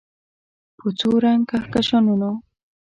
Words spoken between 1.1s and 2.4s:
رنګ کهکشانونه